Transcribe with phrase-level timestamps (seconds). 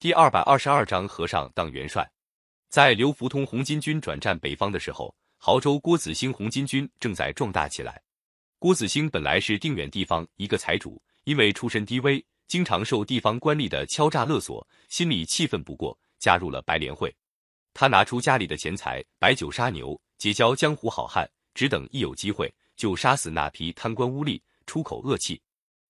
[0.00, 2.10] 第二百二十二章和尚当元帅。
[2.70, 8.00] 在刘福通红巾军转战北方的时候，亳州郭子兴红巾军正在壮大起来。
[8.58, 17.14] 郭子兴本来是定远地方一个财主，因为出身低微，经常受地方官吏的敲诈勒索，心里气愤不过，加入了白莲会。
[17.74, 25.42] 他拿出家里的钱财，摆酒杀牛，结交江湖好汉，只等一有机会就杀死那批贪官污吏，出口恶气。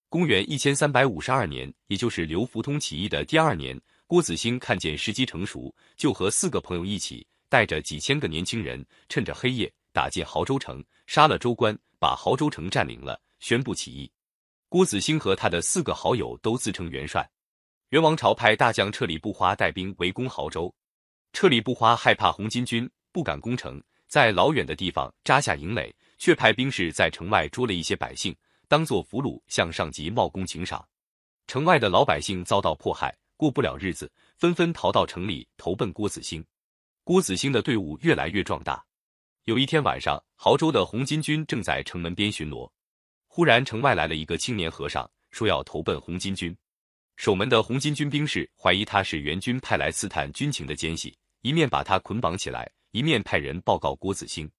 [0.08, 3.80] 公元一千三百五十二年，也就是刘福通起义的第二年。
[4.11, 14.10] 郭子兴看见时机成熟，就和四个朋友一起，带着几千个年轻人，趁着黑夜打进亳州城，杀了州官，把亳州城占领了，宣布起义。
[14.69, 17.24] 郭子兴和他的四个好友都自称元帅。
[17.91, 20.74] 元王朝派大将彻里不花带兵围攻濠州，
[21.33, 28.34] 彻里不花害怕红巾军，不敢攻城，在老远的地方扎下营垒，却派兵士在城外捉了一些百姓，
[28.66, 30.84] 当做俘虏向上级冒功请赏。
[31.47, 33.16] 城外的老百姓遭到迫害。
[33.40, 36.44] 过不了日子，纷纷逃到城里投奔郭子兴。
[37.04, 38.84] 郭子兴的队伍越来越壮大。
[39.44, 42.70] 有一天晚上，亳州的红巾军正在城门边巡逻，
[43.27, 46.55] 忽然城外来了一个青年和尚，说要投奔红巾军。
[47.16, 54.50] 守门的红巾军兵士怀疑他是援军派来刺探军情的奸细，一面把他捆绑起来，一面派人报告郭子兴。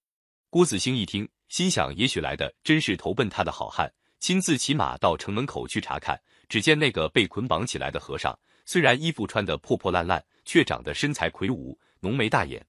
[0.49, 6.19] 郭子兴一听，心想也许来的真是投奔他的好汉，亲自骑马到城门口去查看。
[6.49, 8.37] 只见那个被捆绑起来的和尚。
[8.71, 12.65] 虽然衣服穿得破破烂烂，却长得身材魁梧，浓眉大眼。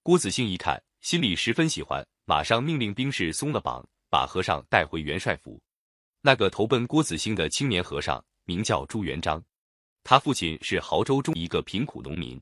[0.00, 5.60] 郭子兴一看，心里十分喜欢，马上命令兵士松了绑，把和尚带回元帅府。
[6.20, 9.42] 那个投奔郭子兴的青年和尚名叫朱元璋，
[10.04, 12.40] 他父亲是亳州中一个贫苦农民。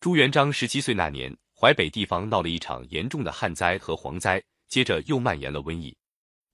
[0.00, 5.94] 朱元璋十七岁那年，淮北地方闹了一场严重的旱灾和蝗灾，接着又蔓延了瘟疫。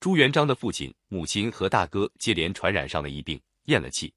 [0.00, 4.12] 朱元璋的父亲、母亲和大哥接连传染上了疫病，咽了气。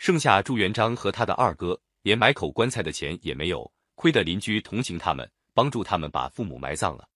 [0.00, 7.06] 剩下朱元璋和他的二哥，连买口棺材的钱也没有，亏得邻居同情他们，帮助他们把父母埋葬了。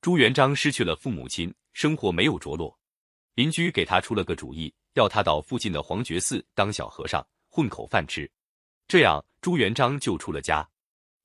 [0.00, 2.76] 朱元璋失去了父母亲，生活没有着落。
[3.36, 8.28] 邻居给他出了个主意，要他到附近的黄觉寺当小和尚，混口饭吃。
[8.88, 10.68] 这样，朱元璋就出了家。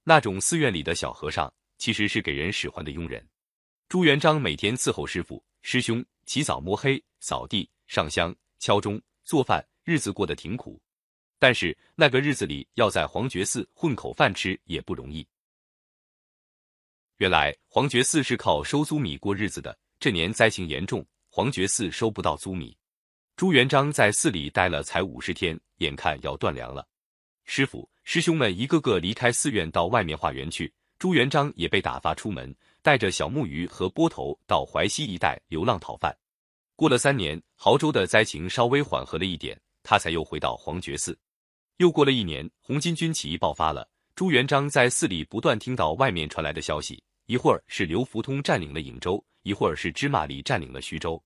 [0.03, 3.27] 那种寺院里的小和尚，其实是给人使唤的佣人。
[3.87, 10.79] 朱元璋每天伺候师傅、师兄，起早摸黑，扫地、上香、敲钟、做饭，日子过得挺苦。
[11.39, 15.25] 但是那个日子里，要在黄觉寺混口饭吃也不容易。
[17.17, 19.77] 原来黄觉寺是靠收租米过日子的。
[19.99, 22.77] 这年灾情严重，黄觉寺收不到租米。
[23.35, 26.87] 朱元璋在寺里待了才五十天，眼看要断粮了。
[27.45, 36.17] 师傅、师兄们一个个离开寺院到外面化缘去，朱元璋也被打发出门，带着小木鱼和钵头到淮西一带流浪讨饭。
[36.75, 41.17] 过了三年，亳州的灾情稍微缓和了一点，他才又回到黄觉寺。
[41.79, 43.89] 又过了一年，红巾军起义爆发了。
[44.13, 51.23] 朱元璋在寺里不断听到外面传来的消息，一会儿是刘福通占领了颍州，一会儿是芝麻李占领了徐州。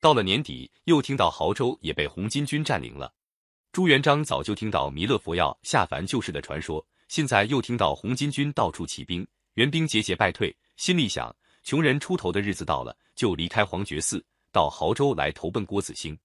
[0.00, 3.12] 到了年底，又听到亳州也被红巾军占领了。
[3.72, 11.30] 朱元璋早就听到弥勒佛要下凡救世的传说，现在又听到红巾军到处起兵，援兵节节败退，心里想：
[11.62, 16.18] 穷人出头的日子到了，就离开黄觉寺，到亳州来投奔郭子兴。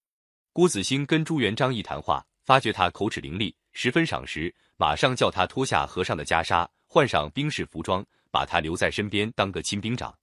[0.54, 3.54] 郭子兴跟朱元璋一谈话，发觉他口齿伶俐。
[3.78, 10.16] 十分赏识，马上叫他脱下和尚的袈裟，换上兵士服装，把他留在身边当个亲兵长。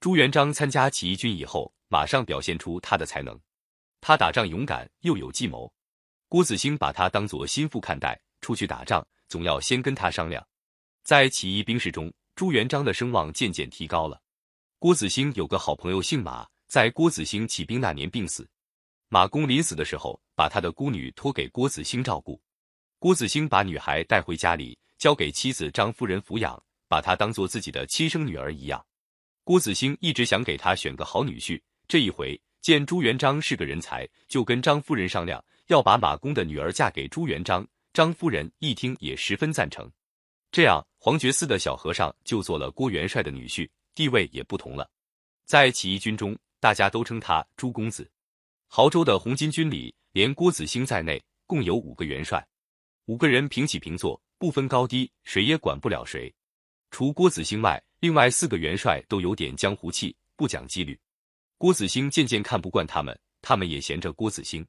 [0.00, 3.38] 朱元璋参加起义军以后，马上表现出他的才能。
[4.00, 5.72] 他打仗勇敢，又有计谋。
[6.28, 10.44] 郭子兴把他当作心腹看待，出去打仗总要先跟他商量。
[11.04, 14.20] 在起义兵士中，朱元璋的声望渐渐提高了。
[14.80, 18.50] 郭子兴有个好朋友姓马，在郭子兴起兵那年病死。
[19.08, 22.42] 马公临死的时候，把他的孤女托给郭子兴照顾。
[23.00, 28.84] 郭子兴把女孩带回家里，交给妻子张夫人抚养，把她当做自己的亲生女儿一样。
[29.44, 37.64] 郭子兴一直想给她选个好女婿，这一回见朱元璋是个人才，就跟张夫人商量，要把马公的女儿嫁给朱元璋。
[37.92, 39.88] 张夫人一听也十分赞成，
[40.50, 44.90] 这样黄觉寺的小和尚就做了郭元帅的女婿，地位也不同了。
[45.46, 48.10] 在起义军中，大家都称他朱公子。
[48.68, 52.44] 亳州的红巾军里，连郭子兴在内，共有五个元帅。
[53.08, 56.30] 五个人平起平坐，不分高低，谁也管不了谁。
[56.90, 60.98] 除郭子兴外，另外四个元帅都有点江湖气，不讲纪律。
[61.56, 64.66] 郭子兴渐渐看不惯他们，他们也嫌着郭子兴。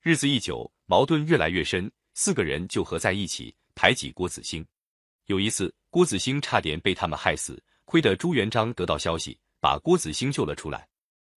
[0.00, 4.66] 日子一久，矛盾越来越深，四个人就合在一起排挤郭子兴。
[5.26, 10.88] 有一次，郭子兴差点被他们害死，亏得朱元璋得到消息，把郭子兴救了出来。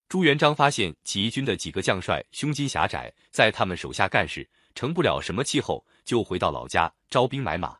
[0.07, 4.49] 朱元璋发现起义军的几个将帅胸襟狭窄，在他们手下干事。
[4.77, 7.75] 成不了什么气候，就回到老家招兵买马。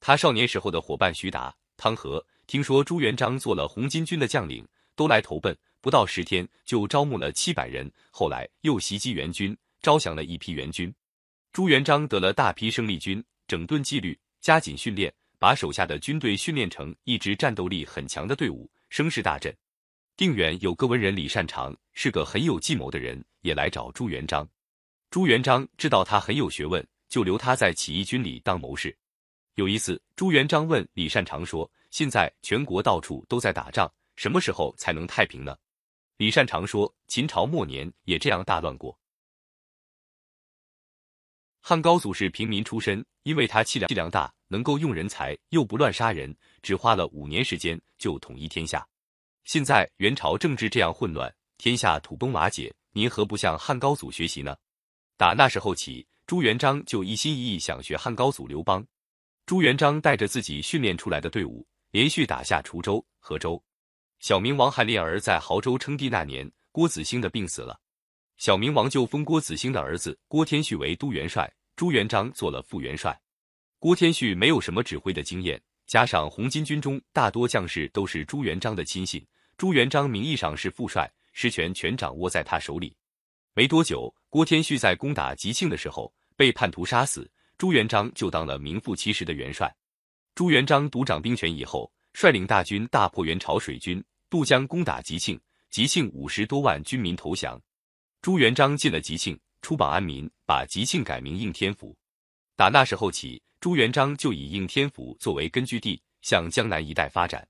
[0.00, 4.66] 他少年时候的伙伴徐达、汤和，听说朱元璋做了红巾军的将领，
[4.96, 5.54] 都来投奔。
[5.82, 7.92] 不到十天，就招募了七百人。
[8.10, 10.90] 后来又袭击元军，招降了一批元军。
[11.52, 19.54] 朱元璋得了大批生力军，整顿纪律，加紧训练，把手下的军队训练成一支战斗力很强的队伍，声势大振。
[20.16, 24.48] 定远有个文人李善长，是个很有计谋的人，也来找朱元璋。
[25.10, 28.96] 朱元璋知道他很有学问，就留他在起义军里当谋士。
[29.54, 35.56] 有一次，朱元璋问李善长说：“现在全国到处都在打仗，什么时候才能太平呢？”
[36.16, 38.96] 李善长说：“秦朝末年也这样大乱过。”
[41.60, 46.32] 汉高祖是平民出身，因为他气量气量大，能够用人才，又不乱杀人，
[46.62, 48.86] 只花了五年时间就统一天下。
[49.42, 54.56] 现在元朝政治这样混乱，天下土崩瓦解，您何不向汉高祖学习呢？
[55.20, 58.82] 打那时候起，朱元璋就一心一意想学汉高祖刘邦。
[59.44, 63.62] 朱元璋带着自己训练出来的队伍，连续打下滁州、河州。
[64.20, 67.78] 小明王汉烈儿在亳州称帝那年，郭子兴的病死了，
[68.38, 73.20] 小明王就封郭子兴的儿子郭天旭为都元帅，朱元璋做了副元帅。
[73.78, 79.22] 郭天旭没有什么指挥的经验，加上红巾军中大多将士都是朱元璋的亲信，
[79.58, 82.96] 朱元璋名义上是副帅，实权全掌握在他手里。
[83.52, 87.28] 没多久，郭天旭在攻打吉庆的时候被叛徒杀死，
[87.58, 89.74] 朱元璋就当了名副其实的元帅。
[90.36, 94.02] 朱元璋独掌兵权以后，率领大军大破元朝水军。
[94.30, 95.38] 渡江攻打吉庆，
[95.68, 97.60] 吉庆五十多万军民投降。
[98.22, 101.96] 朱元璋进了吉庆，出榜安民，把吉庆改名应天府。
[102.54, 107.44] 打那时候起，朱元璋就以应天府作为根据地，向江南一带发展。